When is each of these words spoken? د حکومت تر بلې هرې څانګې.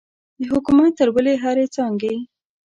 د 0.39 0.43
حکومت 0.53 0.91
تر 0.99 1.07
بلې 1.15 1.33
هرې 1.43 1.65
څانګې. 1.75 2.15